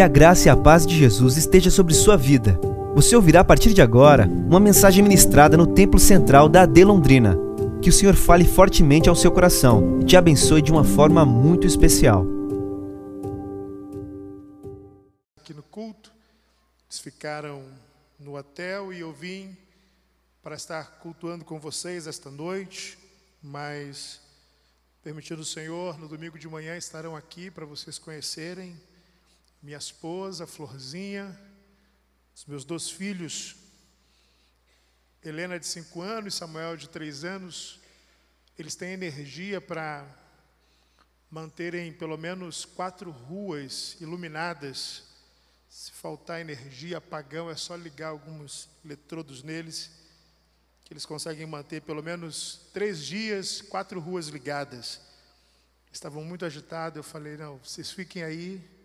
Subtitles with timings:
[0.00, 2.58] Que a graça e a paz de Jesus esteja sobre sua vida.
[2.94, 7.36] Você ouvirá a partir de agora uma mensagem ministrada no Templo Central da AD Londrina.
[7.82, 11.66] Que o Senhor fale fortemente ao seu coração e te abençoe de uma forma muito
[11.66, 12.24] especial.
[15.38, 16.10] Aqui no culto,
[16.88, 17.62] eles ficaram
[18.18, 19.54] no hotel e eu vim
[20.42, 22.98] para estar cultuando com vocês esta noite,
[23.42, 24.18] mas
[25.04, 28.74] permitindo o Senhor, no domingo de manhã estarão aqui para vocês conhecerem
[29.62, 31.38] minha esposa, Florzinha,
[32.34, 33.56] os meus dois filhos,
[35.22, 37.78] Helena de 5 anos e Samuel de 3 anos,
[38.58, 40.06] eles têm energia para
[41.30, 45.04] manterem pelo menos quatro ruas iluminadas.
[45.68, 49.90] Se faltar energia, apagão, é só ligar alguns eletrodos neles
[50.84, 55.00] que eles conseguem manter pelo menos três dias, quatro ruas ligadas.
[55.92, 58.79] Estavam muito agitados, eu falei, não, vocês fiquem aí,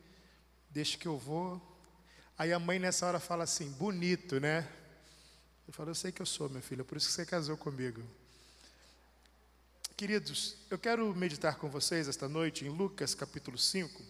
[0.75, 1.61] deixe que eu vou.
[2.37, 4.69] Aí a mãe nessa hora fala assim, bonito, né?
[5.65, 8.03] Eu falo, eu sei que eu sou, minha filha, por isso que você casou comigo.
[9.95, 14.03] Queridos, eu quero meditar com vocês esta noite em Lucas capítulo 5.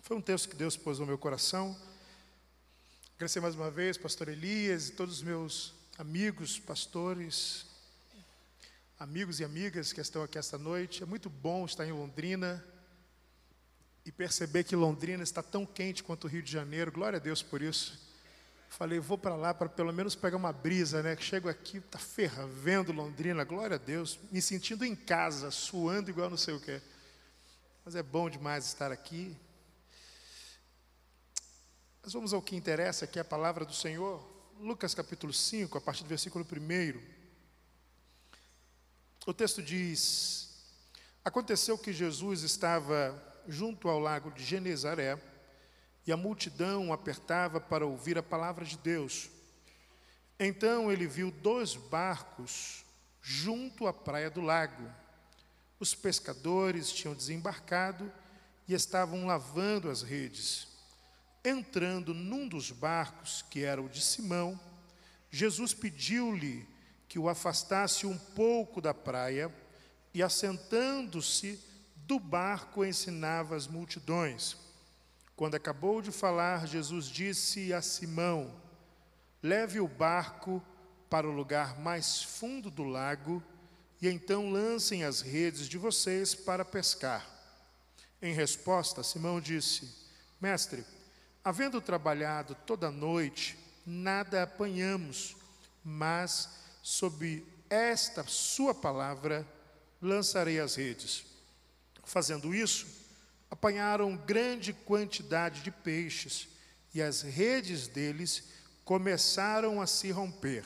[0.00, 1.78] Foi um texto que Deus pôs no meu coração.
[3.16, 7.66] Agradecer mais uma vez, pastor Elias e todos os meus amigos, pastores,
[8.98, 11.02] amigos e amigas que estão aqui esta noite.
[11.02, 12.64] É muito bom estar em Londrina
[14.04, 16.92] e perceber que Londrina está tão quente quanto o Rio de Janeiro.
[16.92, 17.98] Glória a Deus por isso.
[18.68, 21.16] Falei, vou para lá para pelo menos pegar uma brisa, né?
[21.16, 26.36] Chego aqui, está fervendo Londrina, glória a Deus, me sentindo em casa, suando igual não
[26.36, 26.82] sei o que.
[27.84, 29.36] Mas é bom demais estar aqui.
[32.02, 34.22] Mas vamos ao que interessa, que é a palavra do Senhor.
[34.60, 37.00] Lucas capítulo 5, a partir do versículo 1.
[39.26, 40.50] O texto diz:
[41.24, 45.18] Aconteceu que Jesus estava junto ao lago de Genezaré
[46.06, 49.30] e a multidão apertava para ouvir a palavra de Deus.
[50.38, 52.84] Então ele viu dois barcos
[53.22, 54.90] junto à praia do lago.
[55.80, 58.12] Os pescadores tinham desembarcado
[58.68, 60.68] e estavam lavando as redes.
[61.44, 64.58] Entrando num dos barcos, que era o de Simão,
[65.30, 66.66] Jesus pediu-lhe
[67.08, 69.52] que o afastasse um pouco da praia
[70.12, 71.60] e, assentando-se
[72.06, 74.56] do barco, ensinava as multidões.
[75.36, 78.54] Quando acabou de falar, Jesus disse a Simão:
[79.42, 80.62] Leve o barco
[81.10, 83.42] para o lugar mais fundo do lago
[84.00, 87.28] e então lancem as redes de vocês para pescar.
[88.20, 89.92] Em resposta, Simão disse:
[90.40, 90.84] Mestre,
[91.44, 95.36] Havendo trabalhado toda a noite, nada apanhamos,
[95.84, 96.48] mas
[96.82, 99.46] sob esta sua palavra
[100.00, 101.33] lançarei as redes.
[102.04, 102.86] Fazendo isso,
[103.50, 106.48] apanharam grande quantidade de peixes
[106.94, 108.44] e as redes deles
[108.84, 110.64] começaram a se romper.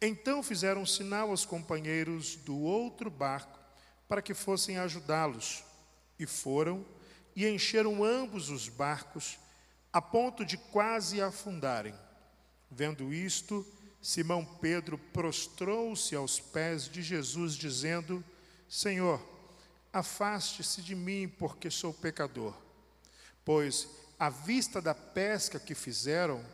[0.00, 3.58] Então fizeram sinal aos companheiros do outro barco
[4.06, 5.64] para que fossem ajudá-los.
[6.18, 6.84] E foram
[7.34, 9.38] e encheram ambos os barcos
[9.92, 11.94] a ponto de quase afundarem.
[12.70, 13.66] Vendo isto,
[14.00, 18.24] Simão Pedro prostrou-se aos pés de Jesus, dizendo:
[18.68, 19.20] Senhor,
[19.92, 22.54] afaste-se de mim, porque sou pecador.
[23.44, 23.88] Pois,
[24.18, 26.44] à vista da pesca que fizeram,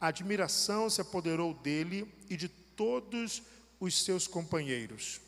[0.00, 3.42] a admiração se apoderou dele e de todos
[3.80, 5.20] os seus companheiros,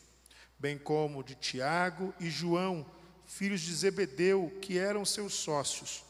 [0.59, 2.87] bem como de Tiago e João,
[3.27, 6.05] filhos de Zebedeu, que eram seus sócios.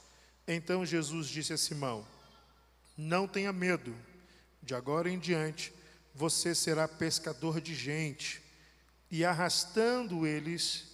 [0.47, 2.07] Então Jesus disse a Simão:
[2.97, 3.97] Não tenha medo,
[4.63, 5.73] de agora em diante
[6.15, 8.43] você será pescador de gente.
[9.11, 10.90] E arrastando eles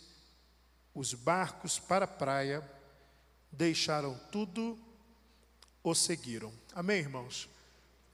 [0.96, 2.66] os barcos para a praia,
[3.52, 4.78] deixaram tudo,
[5.84, 6.50] o seguiram.
[6.74, 7.50] Amém, irmãos?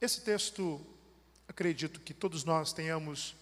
[0.00, 0.84] Esse texto,
[1.47, 3.37] acredito que todos nós tenhamos,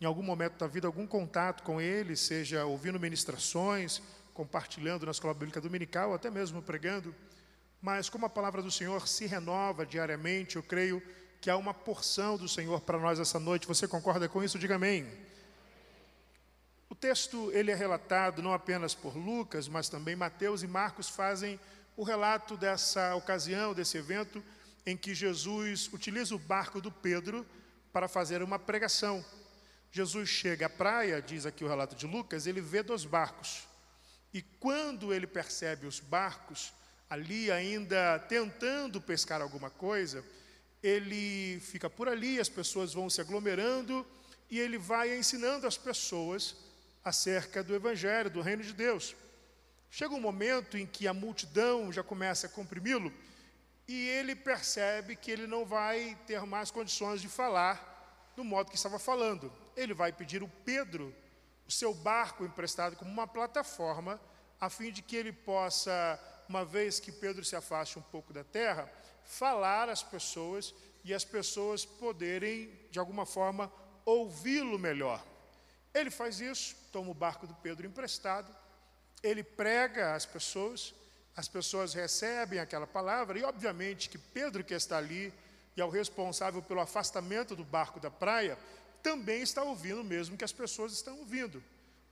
[0.00, 4.02] em algum momento da vida, algum contato com ele, seja ouvindo ministrações,
[4.34, 7.14] compartilhando na escola bíblica dominical, até mesmo pregando.
[7.80, 11.00] Mas como a palavra do Senhor se renova diariamente, eu creio
[11.40, 13.68] que há uma porção do Senhor para nós essa noite.
[13.68, 14.58] Você concorda com isso?
[14.58, 15.06] Diga amém.
[17.00, 21.58] Texto ele é relatado não apenas por Lucas, mas também Mateus e Marcos fazem
[21.96, 24.44] o relato dessa ocasião, desse evento
[24.84, 27.46] em que Jesus utiliza o barco do Pedro
[27.90, 29.24] para fazer uma pregação.
[29.90, 33.66] Jesus chega à praia, diz aqui o relato de Lucas, ele vê dois barcos.
[34.32, 36.70] E quando ele percebe os barcos,
[37.08, 40.22] ali ainda tentando pescar alguma coisa,
[40.82, 44.06] ele fica por ali, as pessoas vão se aglomerando
[44.50, 46.68] e ele vai ensinando as pessoas
[47.04, 49.16] acerca do Evangelho, do Reino de Deus.
[49.90, 53.12] Chega um momento em que a multidão já começa a comprimi-lo
[53.88, 58.76] e ele percebe que ele não vai ter mais condições de falar do modo que
[58.76, 59.52] estava falando.
[59.76, 61.14] Ele vai pedir o Pedro,
[61.66, 64.20] o seu barco emprestado como uma plataforma,
[64.60, 68.44] a fim de que ele possa, uma vez que Pedro se afaste um pouco da
[68.44, 68.88] terra,
[69.24, 73.72] falar às pessoas e as pessoas poderem, de alguma forma,
[74.04, 75.24] ouvi-lo melhor.
[75.94, 78.54] Ele faz isso, toma o barco do Pedro emprestado,
[79.22, 80.94] ele prega às pessoas,
[81.36, 85.32] as pessoas recebem aquela palavra, e obviamente que Pedro, que está ali
[85.76, 88.58] e é o responsável pelo afastamento do barco da praia,
[89.02, 91.62] também está ouvindo o mesmo que as pessoas estão ouvindo.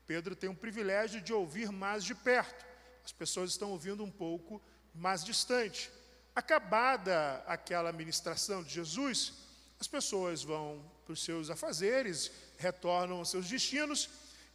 [0.06, 2.64] Pedro tem um privilégio de ouvir mais de perto,
[3.04, 4.60] as pessoas estão ouvindo um pouco
[4.94, 5.90] mais distante.
[6.34, 9.34] Acabada aquela ministração de Jesus,
[9.80, 14.10] as pessoas vão para os seus afazeres, retornam aos seus destinos,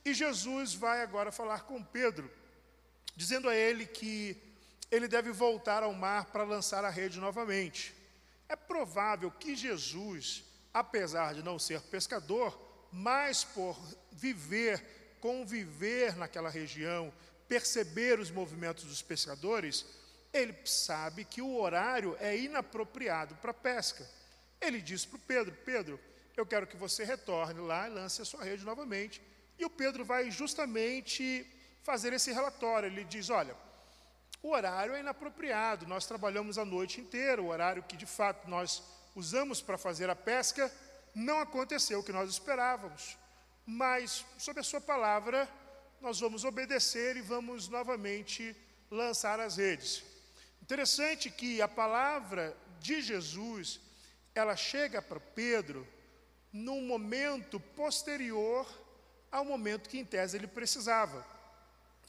[0.05, 2.29] e Jesus vai agora falar com Pedro,
[3.15, 4.37] dizendo a ele que
[4.91, 7.95] ele deve voltar ao mar para lançar a rede novamente.
[8.49, 10.43] É provável que Jesus,
[10.73, 12.59] apesar de não ser pescador,
[12.91, 13.79] mas por
[14.11, 17.11] viver, conviver naquela região,
[17.47, 19.85] perceber os movimentos dos pescadores,
[20.31, 24.07] ele sabe que o horário é inapropriado para pesca.
[24.65, 25.99] Ele diz para o Pedro: Pedro,
[26.35, 29.21] eu quero que você retorne lá e lance a sua rede novamente.
[29.57, 31.45] E o Pedro vai justamente
[31.83, 32.87] fazer esse relatório.
[32.87, 33.55] Ele diz: Olha,
[34.41, 38.83] o horário é inapropriado, nós trabalhamos a noite inteira, o horário que de fato nós
[39.15, 40.71] usamos para fazer a pesca
[41.13, 43.17] não aconteceu o que nós esperávamos.
[43.65, 45.47] Mas, sob a Sua palavra,
[46.01, 48.55] nós vamos obedecer e vamos novamente
[48.91, 50.03] lançar as redes.
[50.61, 53.79] Interessante que a palavra de Jesus,
[54.35, 55.87] ela chega para Pedro
[56.51, 58.67] num momento posterior
[59.31, 61.25] ao momento que em tese ele precisava.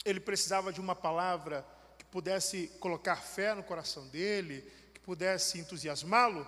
[0.05, 1.65] Ele precisava de uma palavra
[1.99, 4.61] que pudesse colocar fé no coração dele,
[4.93, 6.47] que pudesse entusiasmá-lo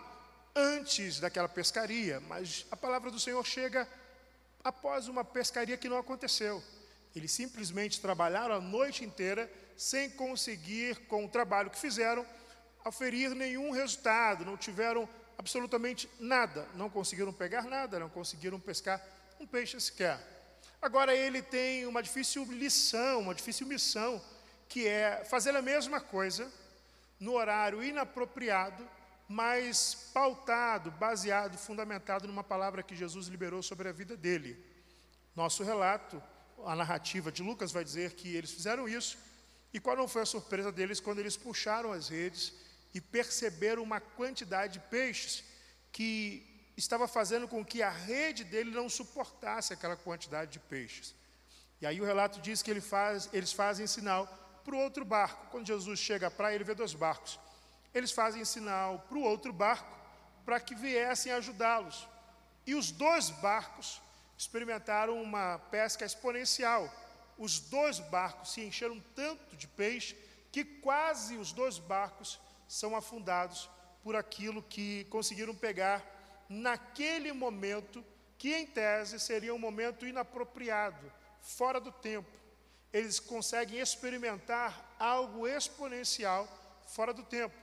[0.55, 3.89] antes daquela pescaria, mas a palavra do Senhor chega
[4.63, 6.63] após uma pescaria que não aconteceu.
[7.15, 12.27] Eles simplesmente trabalharam a noite inteira sem conseguir, com o trabalho que fizeram,
[12.85, 19.03] aferir nenhum resultado, não tiveram absolutamente nada, não conseguiram pegar nada, não conseguiram pescar
[19.39, 20.19] um peixe sequer.
[20.81, 24.23] Agora ele tem uma difícil lição, uma difícil missão,
[24.69, 26.51] que é fazer a mesma coisa
[27.19, 28.87] no horário inapropriado,
[29.29, 34.63] mas pautado, baseado, fundamentado numa palavra que Jesus liberou sobre a vida dele.
[35.35, 36.23] Nosso relato,
[36.65, 39.19] a narrativa de Lucas vai dizer que eles fizeram isso
[39.73, 42.55] e qual não foi a surpresa deles quando eles puxaram as redes
[42.97, 45.45] e perceberam uma quantidade de peixes
[45.93, 51.15] que estava fazendo com que a rede dele não suportasse aquela quantidade de peixes.
[51.81, 54.23] E aí o relato diz que ele faz, eles fazem sinal
[54.65, 55.47] para o outro barco.
[55.51, 57.39] Quando Jesus chega à praia, ele vê dois barcos.
[57.93, 59.95] Eles fazem sinal para o outro barco
[60.47, 62.09] para que viessem ajudá-los.
[62.67, 64.01] E os dois barcos
[64.39, 66.91] experimentaram uma pesca exponencial
[67.39, 70.17] os dois barcos se encheram tanto de peixe
[70.51, 73.71] que quase os dois barcos são afundados
[74.03, 76.05] por aquilo que conseguiram pegar
[76.49, 78.05] naquele momento,
[78.39, 82.31] que em tese seria um momento inapropriado, fora do tempo.
[82.93, 86.47] Eles conseguem experimentar algo exponencial
[86.87, 87.55] fora do tempo,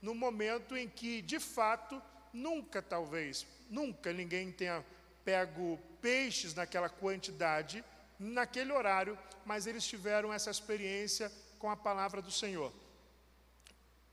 [0.00, 2.00] no momento em que, de fato,
[2.32, 4.84] nunca talvez, nunca ninguém tenha
[5.24, 7.84] pego peixes naquela quantidade
[8.18, 12.72] naquele horário, mas eles tiveram essa experiência com a palavra do Senhor.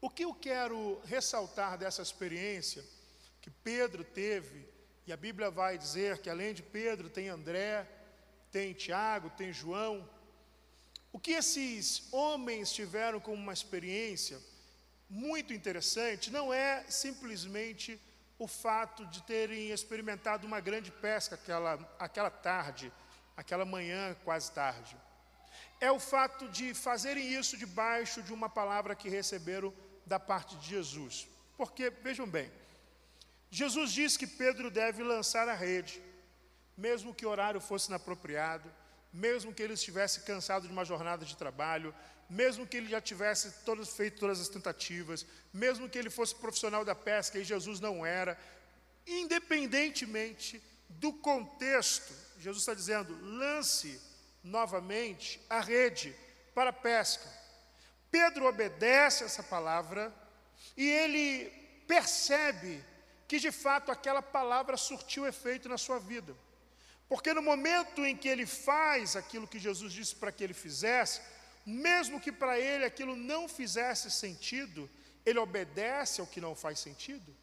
[0.02, 2.84] O que eu quero ressaltar dessa experiência
[3.40, 4.68] que Pedro teve,
[5.06, 7.88] e a Bíblia vai dizer que além de Pedro tem André,
[8.52, 10.10] tem Tiago, tem João.
[11.14, 14.40] O que esses homens tiveram como uma experiência
[15.08, 18.02] muito interessante não é simplesmente
[18.40, 22.92] o fato de terem experimentado uma grande pesca aquela, aquela tarde,
[23.38, 24.98] aquela manhã quase tarde.
[25.80, 29.72] É o fato de fazerem isso debaixo de uma palavra que receberam
[30.12, 31.16] da parte de Jesus.
[31.58, 32.52] Porque, vejam bem,
[33.50, 36.02] Jesus disse que Pedro deve lançar a rede,
[36.78, 38.70] mesmo que o horário fosse inapropriado,
[39.14, 41.96] mesmo que ele estivesse cansado de uma jornada de trabalho,
[42.30, 46.84] mesmo que ele já tivesse todos, feito todas as tentativas, mesmo que ele fosse profissional
[46.84, 48.38] da pesca e Jesus não era,
[49.08, 54.00] independentemente do contexto, Jesus está dizendo: lance
[54.44, 56.14] novamente a rede
[56.54, 57.41] para a pesca.
[58.12, 60.14] Pedro obedece essa palavra
[60.76, 61.50] e ele
[61.88, 62.84] percebe
[63.28, 66.36] que de fato aquela palavra surtiu efeito na sua vida.
[67.08, 71.22] Porque no momento em que ele faz aquilo que Jesus disse para que ele fizesse,
[71.66, 74.90] mesmo que para ele aquilo não fizesse sentido,
[75.26, 77.36] ele obedece ao que não faz sentido,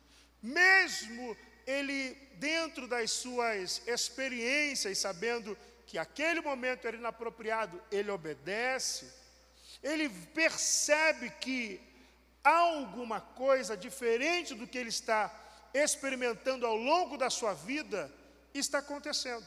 [0.43, 5.57] mesmo ele, dentro das suas experiências, sabendo
[5.87, 9.13] que aquele momento era inapropriado, ele obedece,
[9.83, 11.81] ele percebe que
[12.43, 15.33] alguma coisa diferente do que ele está
[15.75, 18.11] experimentando ao longo da sua vida
[18.55, 19.47] está acontecendo.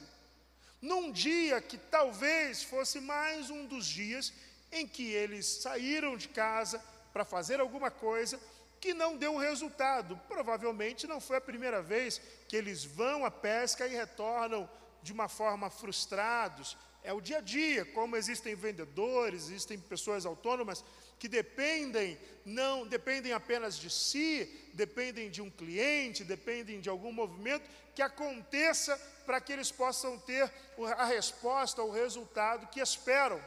[0.82, 4.34] Num dia que talvez fosse mais um dos dias
[4.72, 8.40] em que eles saíram de casa para fazer alguma coisa
[8.80, 10.20] que não deu resultado.
[10.28, 14.68] Provavelmente não foi a primeira vez que eles vão à pesca e retornam
[15.04, 16.78] de uma forma frustrados.
[17.04, 20.84] É o dia a dia, como existem vendedores, existem pessoas autônomas
[21.18, 27.70] que dependem não dependem apenas de si, dependem de um cliente, dependem de algum movimento
[27.94, 30.52] que aconteça para que eles possam ter
[30.98, 33.42] a resposta, o resultado que esperam.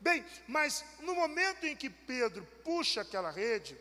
[0.00, 3.76] Bem, mas no momento em que Pedro puxa aquela rede,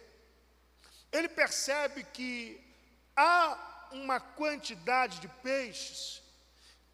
[1.11, 2.59] ele percebe que
[3.15, 6.23] há uma quantidade de peixes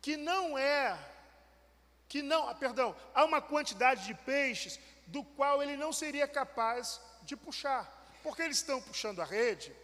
[0.01, 0.99] que não é,
[2.13, 7.01] que não, ah, perdão, há uma quantidade de peixes do qual ele não seria capaz
[7.23, 7.83] de puxar,
[8.21, 9.75] porque eles estão puxando a rede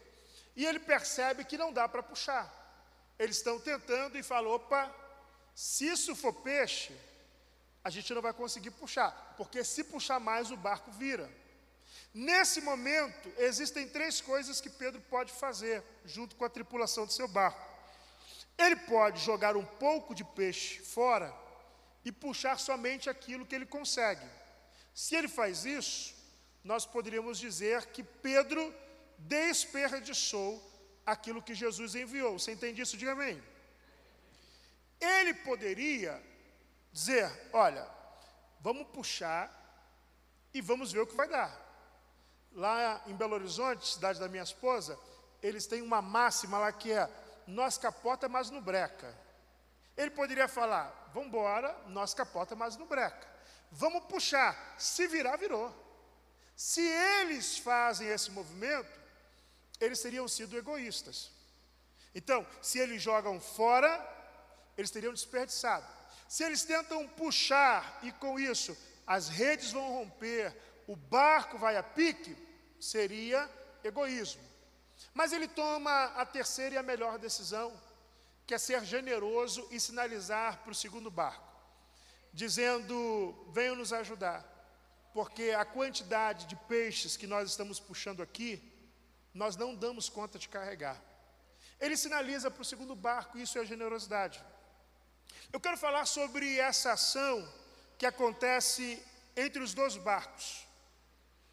[0.56, 2.46] e ele percebe que não dá para puxar.
[3.18, 4.96] Eles estão tentando e fala: opa,
[5.56, 6.96] se isso for peixe,
[7.84, 11.28] a gente não vai conseguir puxar, porque se puxar mais o barco vira.
[12.14, 17.28] Nesse momento, existem três coisas que Pedro pode fazer, junto com a tripulação do seu
[17.28, 17.68] barco.
[18.56, 21.49] Ele pode jogar um pouco de peixe fora
[22.04, 24.26] e puxar somente aquilo que ele consegue.
[24.94, 26.16] Se ele faz isso,
[26.64, 28.74] nós poderíamos dizer que Pedro
[29.18, 30.62] desperdiçou
[31.06, 32.38] aquilo que Jesus enviou.
[32.38, 32.98] Você entende isso?
[32.98, 33.42] Diga amém.
[35.00, 36.22] Ele poderia
[36.92, 37.88] dizer: olha,
[38.60, 39.50] vamos puxar
[40.54, 41.68] e vamos ver o que vai dar.
[42.52, 45.00] Lá em Belo Horizonte, cidade da minha esposa,
[45.42, 47.10] eles têm uma máxima lá que é:
[47.48, 49.16] nós capota, mas no breca.
[49.96, 53.28] Ele poderia falar: vamos embora, nós capota, mas no breca.
[53.72, 55.74] Vamos puxar, se virar, virou.
[56.56, 59.00] Se eles fazem esse movimento,
[59.80, 61.32] eles teriam sido egoístas.
[62.14, 63.90] Então, se eles jogam fora,
[64.78, 65.86] eles teriam desperdiçado.
[66.28, 70.56] Se eles tentam puxar e com isso as redes vão romper,
[70.88, 72.38] o barco vai a pique,
[72.80, 73.50] seria
[73.84, 74.42] egoísmo.
[75.14, 77.74] Mas ele toma a terceira e a melhor decisão,
[78.50, 81.48] que é ser generoso e sinalizar para o segundo barco,
[82.34, 84.44] dizendo: venham nos ajudar,
[85.14, 88.60] porque a quantidade de peixes que nós estamos puxando aqui,
[89.36, 91.00] nós não damos conta de carregar.
[91.80, 94.44] Ele sinaliza para o segundo barco, isso é generosidade.
[95.54, 97.48] Eu quero falar sobre essa ação
[98.00, 99.00] que acontece
[99.38, 100.66] entre os dois barcos.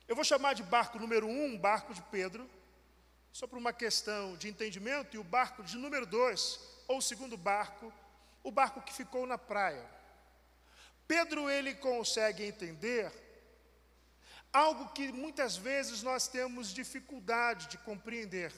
[0.08, 2.48] Eu vou chamar de barco número um, barco de Pedro,
[3.34, 7.92] só por uma questão de entendimento, e o barco de número dois, ou segundo barco,
[8.42, 9.84] o barco que ficou na praia.
[11.06, 13.12] Pedro ele consegue entender
[14.52, 18.52] algo que muitas vezes nós temos dificuldade de compreender.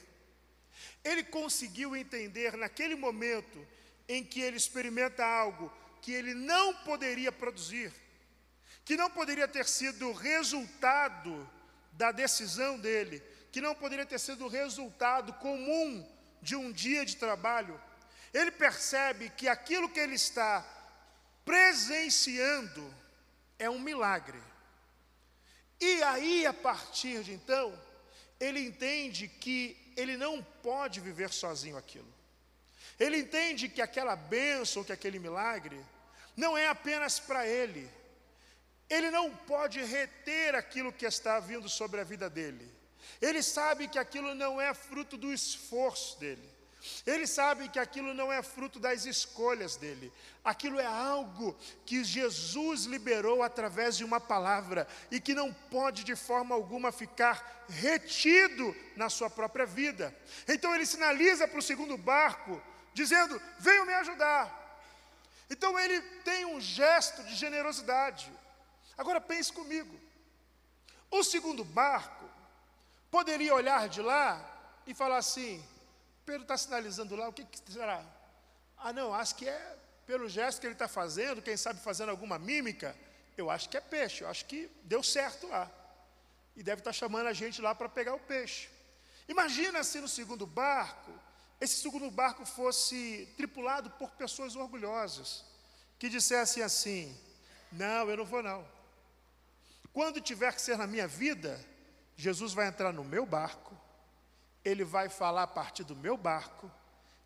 [1.03, 3.67] Ele conseguiu entender naquele momento
[4.07, 5.71] em que ele experimenta algo
[6.01, 7.91] que ele não poderia produzir,
[8.85, 11.47] que não poderia ter sido resultado
[11.91, 13.21] da decisão dele,
[13.51, 16.07] que não poderia ter sido resultado comum
[16.41, 17.79] de um dia de trabalho,
[18.33, 20.65] ele percebe que aquilo que ele está
[21.43, 22.93] presenciando
[23.57, 24.39] é um milagre.
[25.81, 27.73] E aí, a partir de então,
[28.39, 32.07] ele entende que ele não pode viver sozinho aquilo.
[32.99, 35.83] Ele entende que aquela bênção, que aquele milagre,
[36.35, 37.89] não é apenas para ele,
[38.89, 42.69] ele não pode reter aquilo que está vindo sobre a vida dele.
[43.21, 46.58] Ele sabe que aquilo não é fruto do esforço dele.
[47.05, 50.11] Ele sabe que aquilo não é fruto das escolhas dele.
[50.43, 56.15] Aquilo é algo que Jesus liberou através de uma palavra e que não pode de
[56.15, 60.15] forma alguma ficar retido na sua própria vida.
[60.47, 62.61] Então ele sinaliza para o segundo barco,
[62.93, 64.57] dizendo: Venham me ajudar.
[65.49, 68.31] Então ele tem um gesto de generosidade.
[68.97, 69.99] Agora pense comigo.
[71.11, 72.29] O segundo barco
[73.09, 74.39] poderia olhar de lá
[74.85, 75.63] e falar assim:
[76.25, 78.05] Pedro está sinalizando lá, o que, que será?
[78.77, 82.39] Ah, não, acho que é pelo gesto que ele está fazendo, quem sabe fazendo alguma
[82.39, 82.95] mímica,
[83.37, 85.71] eu acho que é peixe, eu acho que deu certo lá.
[86.55, 88.69] E deve estar tá chamando a gente lá para pegar o peixe.
[89.27, 91.11] Imagina se no segundo barco,
[91.61, 95.45] esse segundo barco fosse tripulado por pessoas orgulhosas,
[95.99, 97.15] que dissessem assim:
[97.71, 98.67] Não, eu não vou não.
[99.93, 101.63] Quando tiver que ser na minha vida,
[102.15, 103.78] Jesus vai entrar no meu barco,
[104.63, 106.71] ele vai falar a partir do meu barco,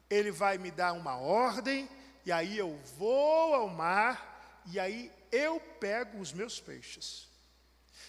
[0.09, 1.89] ele vai me dar uma ordem,
[2.25, 7.27] e aí eu vou ao mar, e aí eu pego os meus peixes.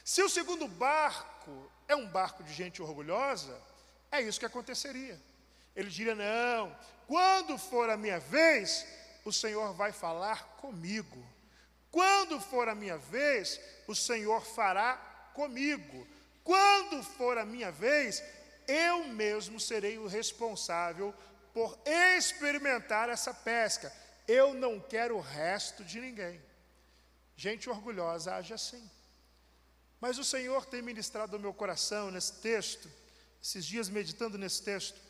[0.04, 3.58] Se o segundo barco é um barco de gente orgulhosa,
[4.12, 5.20] é isso que aconteceria.
[5.74, 6.76] Ele diria: Não,
[7.06, 8.86] quando for a minha vez,
[9.24, 11.24] o Senhor vai falar comigo.
[11.90, 14.96] Quando for a minha vez, o Senhor fará
[15.32, 16.06] comigo.
[16.42, 18.22] Quando for a minha vez,
[18.66, 21.14] eu mesmo serei o responsável
[21.52, 23.92] por experimentar essa pesca.
[24.26, 26.40] Eu não quero o resto de ninguém.
[27.36, 28.90] Gente orgulhosa age assim.
[30.00, 32.90] Mas o Senhor tem ministrado ao meu coração nesse texto,
[33.42, 35.00] esses dias meditando nesse texto,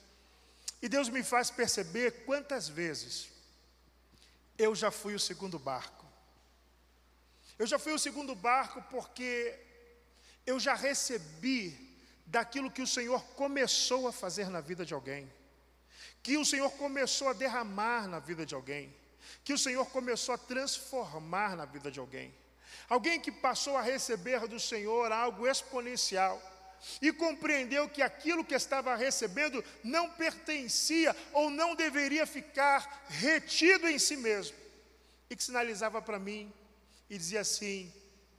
[0.81, 3.29] e Deus me faz perceber quantas vezes
[4.59, 6.05] eu já fui o segundo barco.
[7.59, 9.59] Eu já fui o segundo barco porque
[10.47, 11.94] eu já recebi
[12.27, 15.31] daquilo que o Senhor começou a fazer na vida de alguém,
[16.23, 18.95] que o Senhor começou a derramar na vida de alguém,
[19.45, 22.35] que o Senhor começou a transformar na vida de alguém.
[22.89, 26.41] Alguém que passou a receber do Senhor algo exponencial
[27.01, 33.99] e compreendeu que aquilo que estava recebendo não pertencia ou não deveria ficar retido em
[33.99, 34.57] si mesmo,
[35.31, 36.53] e que sinalizava para mim
[37.09, 37.93] e dizia assim: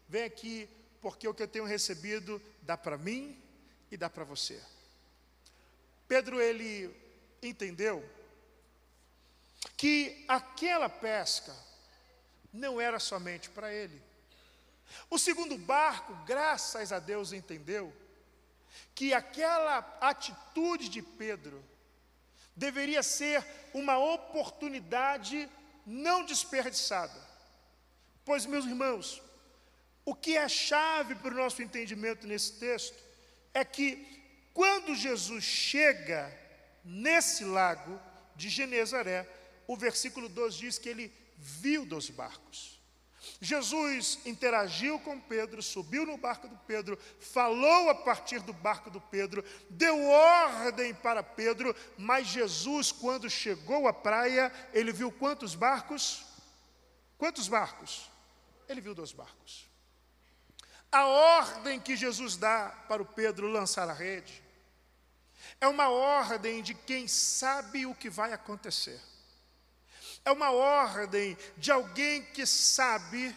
[0.07, 0.69] Vem aqui,
[1.01, 3.41] porque o que eu tenho recebido dá para mim
[3.95, 4.61] e dá para você.
[6.05, 6.93] Pedro, ele
[7.41, 8.03] entendeu
[9.77, 11.55] que aquela pesca
[12.51, 14.01] não era somente para ele.
[15.09, 17.93] O segundo barco, graças a Deus, entendeu
[18.93, 21.63] que aquela atitude de Pedro
[22.53, 25.49] deveria ser uma oportunidade
[25.85, 27.19] não desperdiçada.
[28.25, 29.21] Pois, meus irmãos,
[30.03, 33.04] o que é chave para o nosso entendimento nesse texto
[33.55, 34.05] é que
[34.53, 36.31] quando Jesus chega
[36.83, 37.99] nesse lago
[38.35, 39.27] de Genezaré,
[39.65, 42.75] o versículo 2 diz que ele viu dos barcos.
[43.41, 49.01] Jesus interagiu com Pedro, subiu no barco do Pedro, falou a partir do barco do
[49.01, 56.23] Pedro, deu ordem para Pedro, mas Jesus, quando chegou à praia, ele viu quantos barcos?
[57.17, 58.11] Quantos barcos?
[58.67, 59.64] Ele viu dois barcos.
[60.95, 64.41] A ordem que Jesus dá para o Pedro lançar a rede
[65.59, 69.01] é uma ordem de quem sabe o que vai acontecer
[70.25, 73.33] é uma ordem de alguém que sabe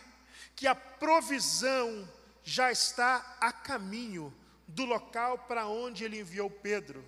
[0.56, 2.10] que a provisão
[2.42, 4.34] já está a caminho
[4.66, 7.06] do local para onde ele enviou Pedro.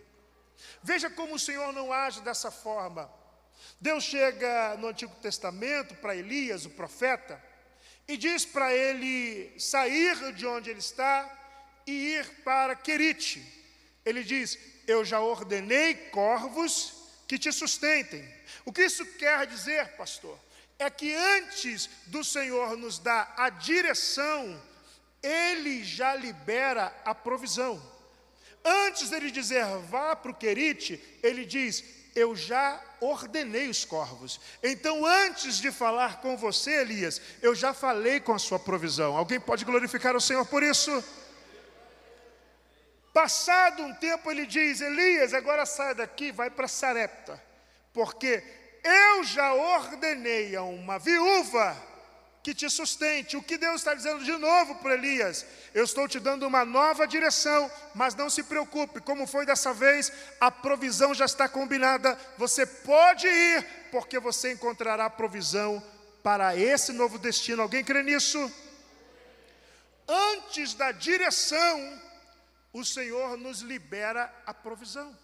[0.82, 3.10] Veja como o Senhor não age dessa forma.
[3.80, 7.42] Deus chega no Antigo Testamento para Elias, o profeta,
[8.10, 11.30] e diz para ele sair de onde ele está
[11.86, 13.40] e ir para Querite.
[14.04, 16.92] Ele diz: Eu já ordenei corvos
[17.28, 18.28] que te sustentem.
[18.64, 20.36] O que isso quer dizer, pastor?
[20.76, 24.60] É que antes do Senhor nos dar a direção,
[25.22, 27.80] Ele já libera a provisão.
[28.64, 34.40] Antes dele dizer vá para o Querite, ele diz: Eu já ordenei os corvos.
[34.62, 39.16] Então, antes de falar com você, Elias, eu já falei com a sua provisão.
[39.16, 41.02] Alguém pode glorificar o Senhor por isso?
[43.12, 47.42] Passado um tempo, ele diz: Elias, agora sai daqui, vai para Sarepta,
[47.92, 48.42] porque
[48.84, 51.89] eu já ordenei a uma viúva
[52.42, 53.36] que te sustente.
[53.36, 55.44] O que Deus está dizendo de novo para Elias?
[55.74, 60.12] Eu estou te dando uma nova direção, mas não se preocupe, como foi dessa vez,
[60.40, 62.18] a provisão já está combinada.
[62.38, 65.82] Você pode ir, porque você encontrará provisão
[66.22, 67.62] para esse novo destino.
[67.62, 68.50] Alguém crê nisso?
[70.08, 72.02] Antes da direção,
[72.72, 75.16] o Senhor nos libera a provisão.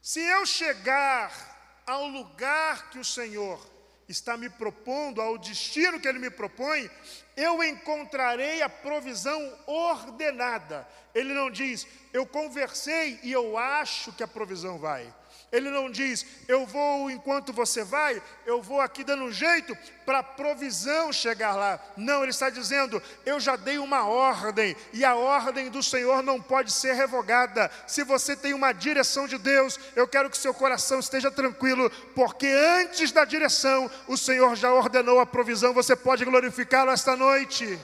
[0.00, 3.73] Se eu chegar ao lugar que o Senhor
[4.08, 6.90] está me propondo, ao destino que Ele me propõe,
[7.36, 10.86] eu encontrarei a provisão ordenada.
[11.14, 15.12] Ele não diz, eu conversei e eu acho que a provisão vai.
[15.54, 20.18] Ele não diz, eu vou enquanto você vai, eu vou aqui dando um jeito para
[20.18, 21.80] a provisão chegar lá.
[21.96, 26.42] Não, ele está dizendo, eu já dei uma ordem, e a ordem do Senhor não
[26.42, 27.70] pode ser revogada.
[27.86, 32.48] Se você tem uma direção de Deus, eu quero que seu coração esteja tranquilo, porque
[32.48, 35.72] antes da direção, o Senhor já ordenou a provisão.
[35.72, 37.78] Você pode glorificá-lo esta noite.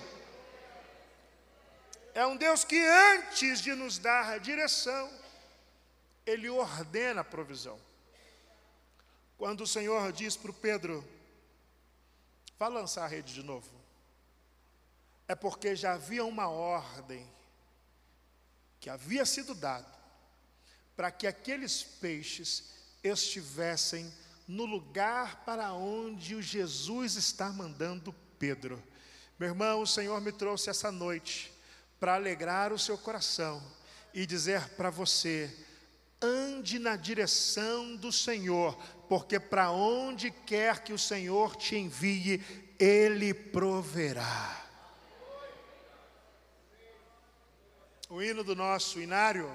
[2.16, 5.19] É um Deus que antes de nos dar a direção,
[6.31, 7.79] ele ordena a provisão.
[9.37, 11.05] Quando o Senhor diz para o Pedro,
[12.59, 13.69] vá lançar a rede de novo.
[15.27, 17.25] é porque já havia uma ordem
[18.81, 19.87] que havia sido dada
[20.97, 22.64] para que aqueles peixes
[23.03, 24.12] estivessem
[24.47, 28.83] no lugar para onde o Jesus está mandando Pedro.
[29.38, 31.53] Meu irmão, o Senhor me trouxe essa noite
[32.01, 33.62] para alegrar o seu coração
[34.12, 35.55] e dizer para você:
[36.22, 38.76] ande na direção do Senhor,
[39.09, 42.42] porque para onde quer que o Senhor te envie,
[42.78, 44.56] Ele proverá.
[48.09, 49.50] O hino do nosso inário,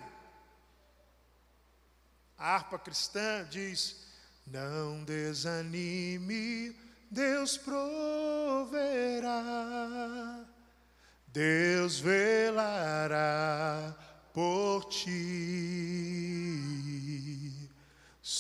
[2.38, 4.06] a harpa cristã diz:
[4.48, 6.74] Não desanime,
[7.12, 9.36] Deus proverá,
[11.28, 13.94] Deus velará
[14.34, 15.95] por ti.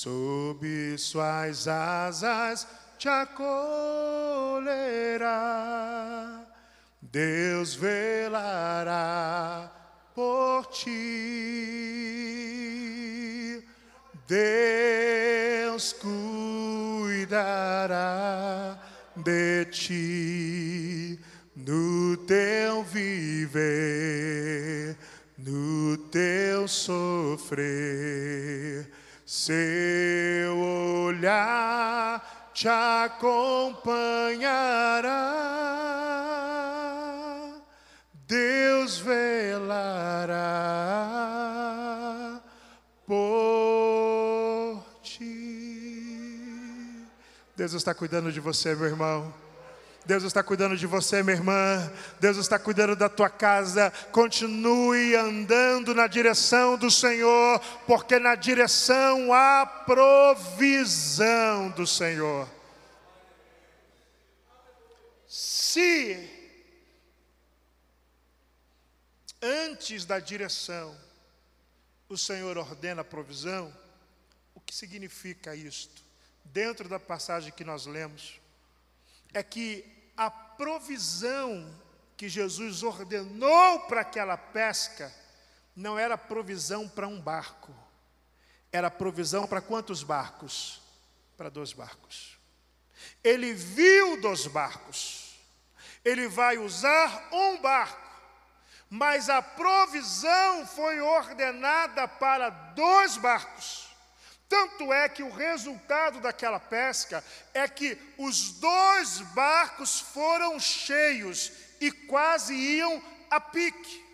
[0.05, 0.61] Sob
[0.99, 2.67] suas asas
[2.99, 3.65] te acolherá.
[7.01, 9.71] Deus velará
[10.13, 10.93] por ti.
[14.27, 17.27] Deus cuidará
[19.15, 21.19] de ti
[21.55, 24.35] no teu viver
[25.37, 27.65] no teu sofrer,
[29.25, 33.81] seu olhar te acompanhará,
[38.27, 40.41] Deus velará
[43.05, 45.25] por ti.
[47.57, 49.44] Deus está cuidando de você, meu irmão.
[50.05, 51.91] Deus está cuidando de você, minha irmã.
[52.19, 53.91] Deus está cuidando da tua casa.
[54.11, 62.47] Continue andando na direção do Senhor, porque na direção há provisão do Senhor.
[65.27, 66.29] Se
[69.41, 70.95] antes da direção
[72.07, 73.75] o Senhor ordena a provisão,
[74.53, 76.03] o que significa isto?
[76.43, 78.39] Dentro da passagem que nós lemos,
[79.33, 81.73] é que a provisão
[82.15, 85.13] que Jesus ordenou para aquela pesca
[85.75, 87.73] não era provisão para um barco,
[88.71, 90.81] era provisão para quantos barcos?
[91.35, 92.37] Para dois barcos.
[93.23, 95.37] Ele viu dos barcos,
[96.03, 98.09] ele vai usar um barco,
[98.89, 103.84] mas a provisão foi ordenada para dois barcos.
[104.47, 111.91] Tanto é que o resultado daquela pesca é que os dois barcos foram cheios e
[111.91, 114.05] quase iam a pique.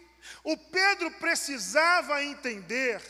[0.43, 3.01] O Pedro precisava entender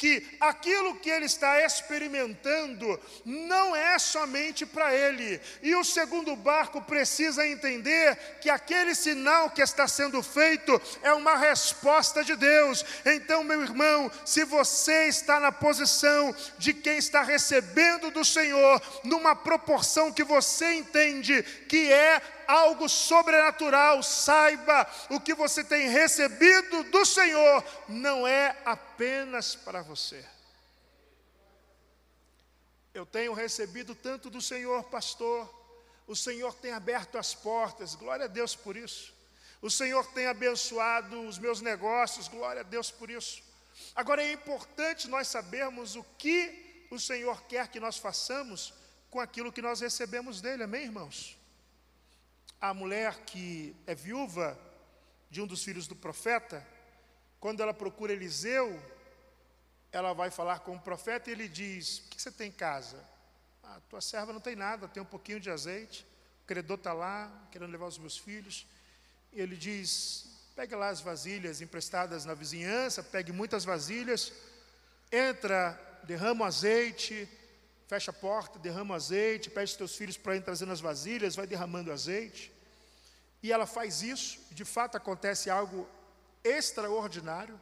[0.00, 5.38] que aquilo que ele está experimentando não é somente para ele.
[5.62, 11.36] E o segundo barco precisa entender que aquele sinal que está sendo feito é uma
[11.36, 12.82] resposta de Deus.
[13.04, 19.36] Então, meu irmão, se você está na posição de quem está recebendo do Senhor, numa
[19.36, 27.04] proporção que você entende que é algo sobrenatural, saiba o que você tem recebido do
[27.06, 30.24] Senhor não é apenas para você.
[32.92, 35.48] Eu tenho recebido tanto do Senhor, pastor.
[36.06, 39.14] O Senhor tem aberto as portas, glória a Deus por isso.
[39.62, 43.42] O Senhor tem abençoado os meus negócios, glória a Deus por isso.
[43.94, 48.74] Agora é importante nós sabermos o que o Senhor quer que nós façamos
[49.08, 51.39] com aquilo que nós recebemos dele, amém, irmãos?
[52.60, 54.58] A mulher que é viúva
[55.30, 56.66] de um dos filhos do profeta,
[57.38, 58.80] quando ela procura Eliseu,
[59.90, 63.02] ela vai falar com o profeta e ele diz: O que você tem em casa?
[63.62, 66.06] A ah, tua serva não tem nada, tem um pouquinho de azeite,
[66.42, 68.66] o credor está lá, querendo levar os meus filhos.
[69.32, 74.32] E ele diz: Pegue lá as vasilhas emprestadas na vizinhança, pegue muitas vasilhas,
[75.10, 77.28] entra, derrama o azeite,
[77.90, 81.90] fecha a porta, derrama azeite, pede teus filhos para ir trazendo as vasilhas, vai derramando
[81.90, 82.52] azeite.
[83.42, 85.88] E ela faz isso, de fato acontece algo
[86.44, 87.60] extraordinário,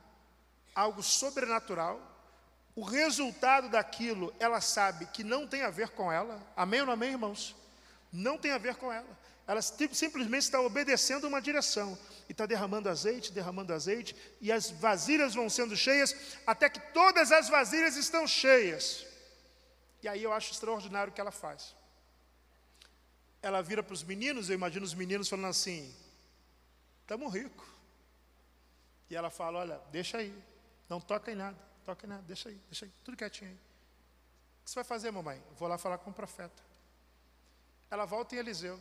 [0.74, 1.98] algo sobrenatural.
[2.76, 6.38] O resultado daquilo, ela sabe que não tem a ver com ela.
[6.54, 7.56] Amém ou não amém, irmãos?
[8.12, 9.08] Não tem a ver com ela.
[9.46, 11.98] Ela simplesmente está obedecendo uma direção.
[12.28, 16.14] E está derramando azeite, derramando azeite, e as vasilhas vão sendo cheias,
[16.46, 19.08] até que todas as vasilhas estão cheias.
[20.02, 21.74] E aí eu acho extraordinário o que ela faz.
[23.42, 25.94] Ela vira para os meninos, eu imagino os meninos falando assim:
[27.02, 27.66] estamos ricos.
[29.11, 30.37] E ela fala: olha, deixa aí,
[30.88, 33.56] não toca em nada, toca em nada, deixa aí, deixa aí, tudo quietinho aí.
[33.56, 35.42] O que você vai fazer, mamãe?
[35.56, 36.62] Vou lá falar com o profeta.
[37.90, 38.78] Ela volta em Eliseu.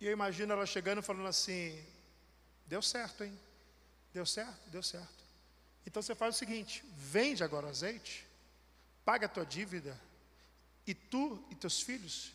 [0.00, 1.84] E eu imagino ela chegando falando assim:
[2.66, 3.38] deu certo, hein?
[4.12, 4.70] Deu certo?
[4.70, 5.24] Deu certo.
[5.86, 8.27] Então você faz o seguinte: vende agora o azeite,
[9.08, 9.98] paga a tua dívida,
[10.86, 12.30] e tu e teus filhos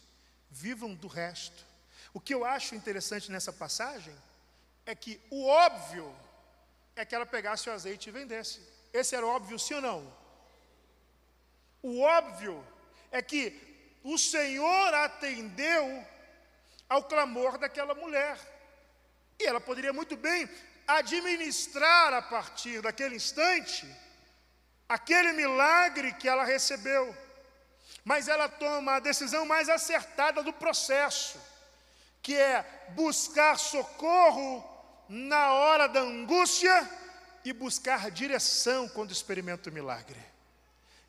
[0.49, 1.63] vivam do resto.
[2.11, 4.15] O que eu acho interessante nessa passagem
[4.83, 6.11] é que o óbvio
[6.95, 8.59] é que ela pegasse o azeite e vendesse.
[8.91, 10.17] Esse era óbvio, sim ou não?
[11.83, 12.65] O óbvio
[13.11, 13.43] é que
[14.03, 16.03] o Senhor atendeu
[16.89, 18.39] ao clamor daquela mulher.
[19.39, 20.49] E ela poderia muito bem
[20.87, 23.85] administrar a partir daquele instante
[24.93, 27.15] aquele milagre que ela recebeu.
[28.05, 31.39] Mas ela toma a decisão mais acertada do processo,
[32.21, 34.63] que é buscar socorro
[35.09, 36.89] na hora da angústia
[37.43, 40.19] e buscar direção quando experimenta o milagre.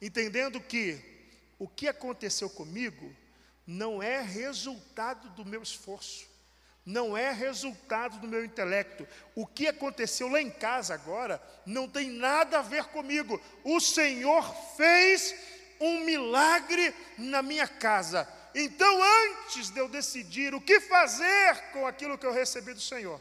[0.01, 1.01] Entendendo que
[1.59, 3.15] o que aconteceu comigo
[3.67, 6.27] não é resultado do meu esforço,
[6.85, 9.07] não é resultado do meu intelecto.
[9.35, 13.41] O que aconteceu lá em casa agora não tem nada a ver comigo.
[13.63, 14.43] O Senhor
[14.77, 15.35] fez
[15.81, 18.29] um milagre na minha casa.
[18.55, 23.21] Então, antes de eu decidir o que fazer com aquilo que eu recebi do Senhor,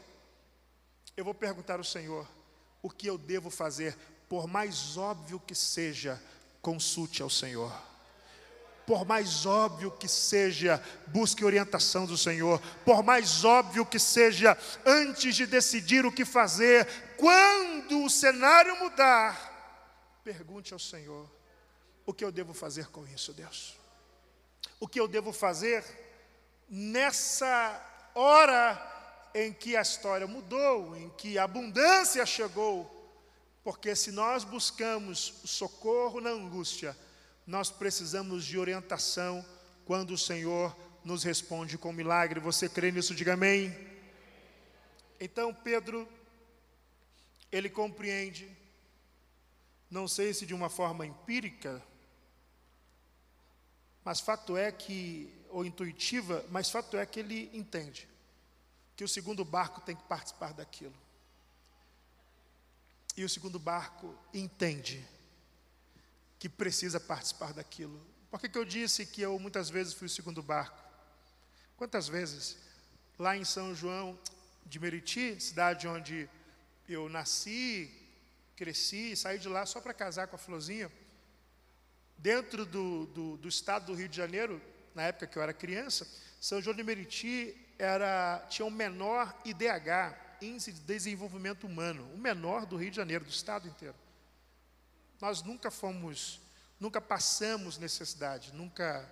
[1.16, 2.28] eu vou perguntar ao Senhor
[2.82, 3.96] o que eu devo fazer,
[4.28, 6.22] por mais óbvio que seja,
[6.60, 7.72] consulte ao Senhor.
[8.86, 12.60] Por mais óbvio que seja, busque orientação do Senhor.
[12.84, 20.20] Por mais óbvio que seja, antes de decidir o que fazer, quando o cenário mudar,
[20.22, 21.30] pergunte ao Senhor:
[22.04, 23.76] o que eu devo fazer com isso, Deus?
[24.78, 25.84] O que eu devo fazer
[26.68, 27.80] nessa
[28.14, 28.92] hora
[29.34, 32.90] em que a história mudou, em que a abundância chegou,
[33.64, 36.96] porque se nós buscamos socorro na angústia,
[37.46, 39.44] nós precisamos de orientação
[39.84, 42.40] quando o Senhor nos responde com milagre.
[42.40, 43.14] Você crê nisso?
[43.14, 43.76] Diga amém.
[45.20, 46.08] Então Pedro,
[47.52, 48.50] ele compreende,
[49.90, 51.82] não sei se de uma forma empírica,
[54.04, 58.08] mas fato é que, ou intuitiva, mas fato é que ele entende
[58.96, 60.94] que o segundo barco tem que participar daquilo.
[63.16, 65.06] E o segundo barco entende
[66.44, 67.98] que precisa participar daquilo.
[68.30, 70.78] Por que, que eu disse que eu muitas vezes fui o segundo barco?
[71.74, 72.58] Quantas vezes?
[73.18, 74.18] Lá em São João
[74.66, 76.28] de Meriti, cidade onde
[76.86, 77.90] eu nasci,
[78.54, 80.92] cresci, saí de lá só para casar com a Florzinha.
[82.18, 84.60] Dentro do, do, do estado do Rio de Janeiro,
[84.94, 86.06] na época que eu era criança,
[86.38, 92.66] São João de Meriti era, tinha o menor IDH, Índice de Desenvolvimento Humano, o menor
[92.66, 94.03] do Rio de Janeiro, do estado inteiro.
[95.20, 96.40] Nós nunca fomos,
[96.78, 99.08] nunca passamos necessidade, nunca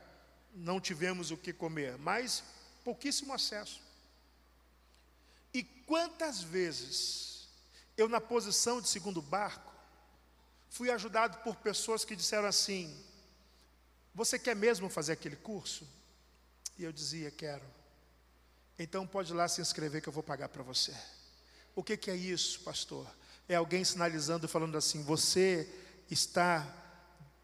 [0.54, 2.42] não tivemos o que comer, mas
[2.84, 3.80] pouquíssimo acesso.
[5.54, 7.48] E quantas vezes
[7.96, 9.72] eu, na posição de segundo barco,
[10.70, 12.94] fui ajudado por pessoas que disseram assim:
[14.14, 15.86] Você quer mesmo fazer aquele curso?
[16.78, 17.64] E eu dizia: Quero.
[18.78, 20.94] Então pode ir lá se inscrever que eu vou pagar para você.
[21.74, 23.06] O que, que é isso, pastor?
[23.48, 25.68] É alguém sinalizando, falando assim: você
[26.12, 26.66] está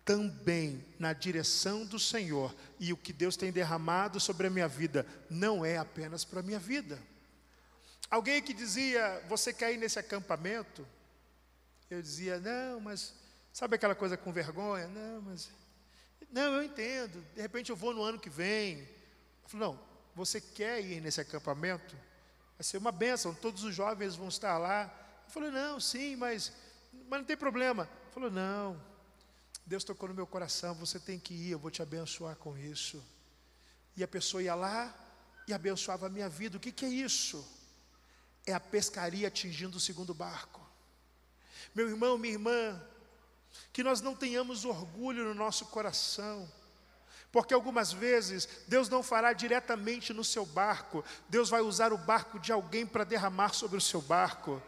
[0.04, 5.06] também na direção do Senhor, e o que Deus tem derramado sobre a minha vida
[5.28, 6.98] não é apenas para a minha vida.
[8.10, 10.86] Alguém que dizia, você quer ir nesse acampamento?
[11.90, 13.14] Eu dizia, não, mas
[13.52, 14.88] sabe aquela coisa com vergonha?
[14.88, 15.50] Não, mas.
[16.30, 18.78] Não, eu entendo, de repente eu vou no ano que vem.
[18.78, 19.80] Eu falei, não,
[20.14, 21.94] você quer ir nesse acampamento?
[22.56, 24.90] Vai ser uma bênção, todos os jovens vão estar lá.
[25.26, 26.50] Eu falei, não, sim, mas,
[27.08, 27.86] mas não tem problema.
[28.18, 28.82] Falou, não,
[29.64, 33.00] Deus tocou no meu coração, você tem que ir, eu vou te abençoar com isso.
[33.96, 34.92] E a pessoa ia lá
[35.46, 36.56] e abençoava a minha vida.
[36.56, 37.46] O que, que é isso?
[38.44, 40.60] É a pescaria atingindo o segundo barco.
[41.72, 42.84] Meu irmão, minha irmã,
[43.72, 46.50] que nós não tenhamos orgulho no nosso coração
[47.30, 52.40] porque algumas vezes Deus não fará diretamente no seu barco, Deus vai usar o barco
[52.40, 54.60] de alguém para derramar sobre o seu barco.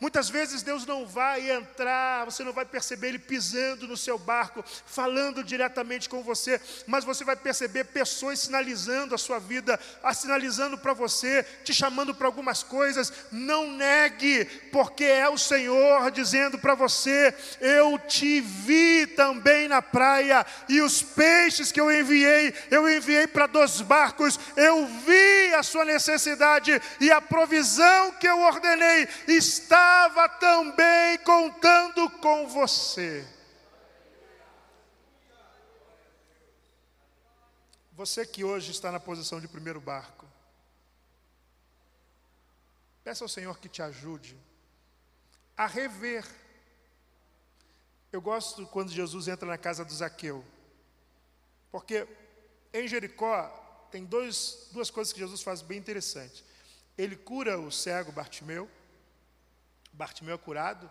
[0.00, 4.64] Muitas vezes Deus não vai entrar, você não vai perceber Ele pisando no seu barco,
[4.86, 9.78] falando diretamente com você, mas você vai perceber pessoas sinalizando a sua vida,
[10.12, 13.12] sinalizando para você, te chamando para algumas coisas.
[13.30, 20.44] Não negue, porque é o Senhor dizendo para você: Eu te vi também na praia,
[20.68, 25.84] e os peixes que eu enviei, eu enviei para dois barcos, eu vi a sua
[25.84, 33.26] necessidade, e a provisão que eu ordenei está estava também contando com você.
[37.92, 40.26] Você que hoje está na posição de primeiro barco,
[43.04, 44.34] Peça ao Senhor que te ajude
[45.54, 46.26] a rever.
[48.10, 50.42] Eu gosto quando Jesus entra na casa do Zaqueu,
[51.70, 52.08] porque
[52.72, 53.48] em Jericó
[53.90, 56.42] tem dois, duas coisas que Jesus faz bem interessantes.
[56.96, 58.70] Ele cura o cego Bartimeu,
[59.94, 60.90] Bartimeu é curado,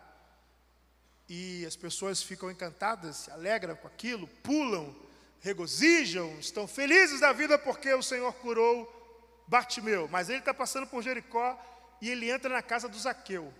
[1.27, 4.95] e as pessoas ficam encantadas, se alegram com aquilo, pulam,
[5.39, 10.07] regozijam, estão felizes da vida porque o Senhor curou Bartimeu.
[10.09, 11.59] Mas ele está passando por Jericó
[12.01, 13.53] e ele entra na casa do Zaqueu.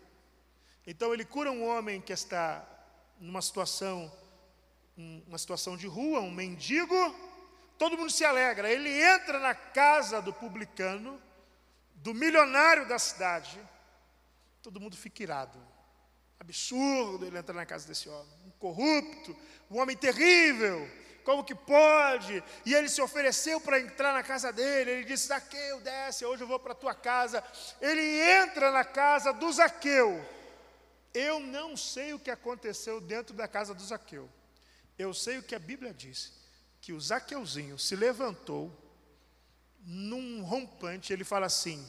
[0.86, 2.66] Então ele cura um homem que está
[3.20, 4.12] numa situação,
[4.98, 7.16] uma situação de rua, um mendigo.
[7.78, 8.70] Todo mundo se alegra.
[8.70, 11.22] Ele entra na casa do publicano,
[11.96, 13.60] do milionário da cidade.
[14.64, 15.60] Todo mundo fica irado.
[16.40, 18.34] Absurdo ele entrar na casa desse homem.
[18.48, 19.36] Um corrupto,
[19.70, 20.90] um homem terrível.
[21.24, 22.44] Como que pode?
[22.66, 24.92] E ele se ofereceu para entrar na casa dele.
[24.92, 27.44] Ele disse: Zaqueu, desce, hoje eu vou para a tua casa.
[27.82, 28.02] Ele
[28.42, 30.26] entra na casa do Zaqueu.
[31.14, 34.30] Eu não sei o que aconteceu dentro da casa do Zaqueu.
[34.98, 36.34] Eu sei o que a Bíblia diz:
[36.82, 38.72] que o Zaqueuzinho se levantou
[39.86, 41.86] num rompante, ele fala assim: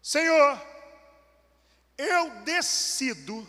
[0.00, 0.60] Senhor,
[1.96, 3.46] eu decido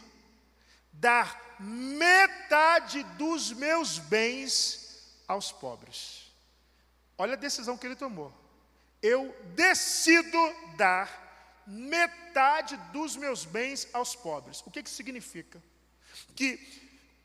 [0.92, 6.32] dar metade dos meus bens aos pobres.
[7.18, 8.34] Olha a decisão que ele tomou.
[9.02, 10.38] Eu decido
[10.78, 11.24] dar
[11.66, 14.62] metade dos meus bens aos pobres.
[14.66, 15.62] O que, que significa?
[16.36, 16.58] Que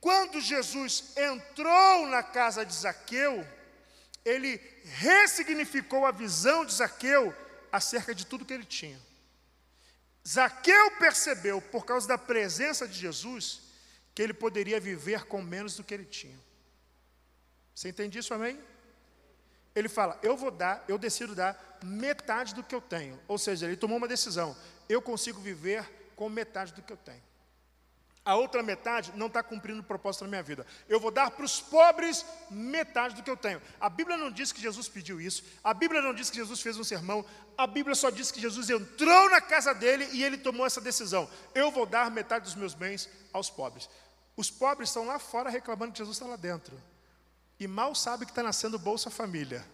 [0.01, 3.47] quando Jesus entrou na casa de Zaqueu,
[4.25, 7.35] ele ressignificou a visão de Zaqueu
[7.73, 8.99] acerca de tudo que ele tinha.
[10.29, 13.62] Zaqueu percebeu, por causa da presença de Jesus,
[14.14, 16.38] que ele poderia viver com menos do que ele tinha.
[17.75, 18.61] Você entende isso, amém?
[19.75, 23.19] Ele fala: Eu vou dar, eu decido dar metade do que eu tenho.
[23.27, 24.55] Ou seja, ele tomou uma decisão:
[24.87, 27.23] eu consigo viver com metade do que eu tenho.
[28.29, 30.67] A outra metade não está cumprindo o propósito na minha vida.
[30.87, 33.59] Eu vou dar para os pobres metade do que eu tenho.
[33.81, 35.43] A Bíblia não diz que Jesus pediu isso.
[35.64, 37.25] A Bíblia não diz que Jesus fez um sermão.
[37.57, 41.27] A Bíblia só diz que Jesus entrou na casa dele e ele tomou essa decisão.
[41.55, 43.88] Eu vou dar metade dos meus bens aos pobres.
[44.37, 46.79] Os pobres estão lá fora reclamando que Jesus está lá dentro
[47.59, 49.64] e mal sabe que está nascendo Bolsa Família.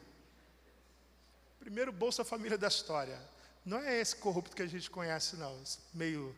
[1.58, 3.20] Primeiro Bolsa Família da história.
[3.64, 5.60] Não é esse corrupto que a gente conhece, não.
[5.92, 6.32] Meio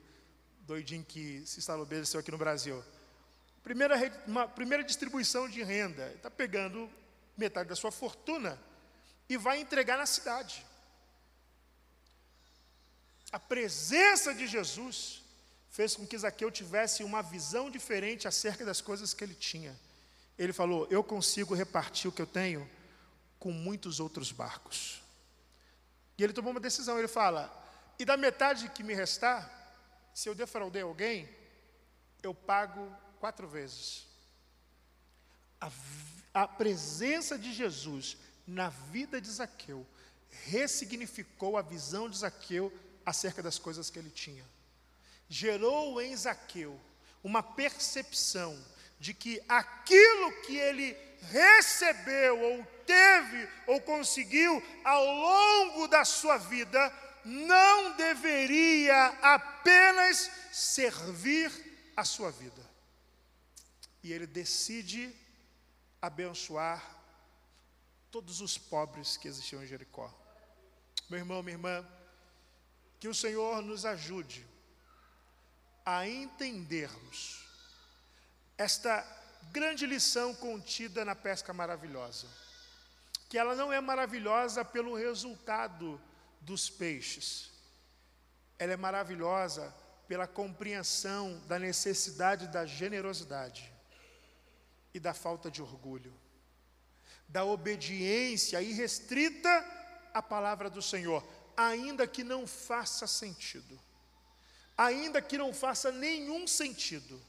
[0.66, 2.84] doidinho que se estabeleceu aqui no Brasil.
[3.62, 6.12] Primeira, uma primeira distribuição de renda.
[6.12, 6.90] Está pegando
[7.36, 8.60] metade da sua fortuna
[9.28, 10.64] e vai entregar na cidade.
[13.30, 15.22] A presença de Jesus
[15.70, 19.78] fez com que Zaqueu tivesse uma visão diferente acerca das coisas que ele tinha.
[20.38, 22.68] Ele falou: Eu consigo repartir o que eu tenho
[23.38, 25.02] com muitos outros barcos.
[26.18, 26.98] E ele tomou uma decisão.
[26.98, 27.52] Ele fala:
[27.98, 29.65] E da metade que me restar,
[30.16, 31.28] se eu defraudei alguém,
[32.22, 34.06] eu pago quatro vezes.
[35.60, 35.70] A,
[36.32, 39.86] a presença de Jesus na vida de Zaqueu
[40.46, 42.72] ressignificou a visão de Zaqueu
[43.04, 44.42] acerca das coisas que ele tinha.
[45.28, 46.80] Gerou em Zaqueu
[47.22, 48.58] uma percepção
[48.98, 50.96] de que aquilo que ele
[51.30, 56.90] recebeu, ou teve, ou conseguiu ao longo da sua vida,
[57.26, 61.50] não deveria apenas servir
[61.96, 62.62] a sua vida.
[64.02, 65.12] E ele decide
[66.00, 66.82] abençoar
[68.12, 70.12] todos os pobres que existiam em Jericó.
[71.10, 71.86] Meu irmão, minha irmã,
[73.00, 74.46] que o Senhor nos ajude
[75.84, 77.44] a entendermos
[78.56, 79.04] esta
[79.50, 82.28] grande lição contida na pesca maravilhosa.
[83.28, 86.00] Que ela não é maravilhosa pelo resultado
[86.46, 87.50] dos peixes,
[88.56, 89.74] ela é maravilhosa
[90.06, 93.72] pela compreensão da necessidade da generosidade
[94.94, 96.14] e da falta de orgulho,
[97.28, 99.50] da obediência irrestrita
[100.14, 103.78] à palavra do Senhor, ainda que não faça sentido,
[104.78, 107.20] ainda que não faça nenhum sentido.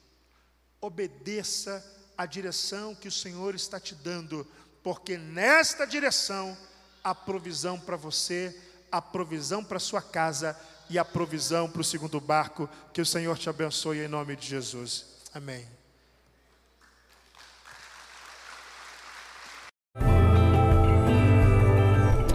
[0.79, 1.83] Obedeça
[2.15, 4.45] à direção que o Senhor está te dando,
[4.83, 6.55] porque nesta direção
[7.03, 10.57] há provisão para você, a provisão para sua casa
[10.89, 12.69] e a provisão para o segundo barco.
[12.93, 15.05] Que o Senhor te abençoe em nome de Jesus.
[15.33, 15.65] Amém.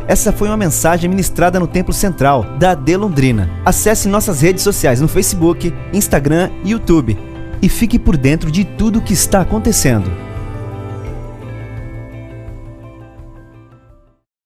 [0.07, 3.48] Essa foi uma mensagem ministrada no Templo Central da AD Londrina.
[3.64, 7.16] Acesse nossas redes sociais no Facebook, Instagram e YouTube
[7.62, 10.11] e fique por dentro de tudo o que está acontecendo.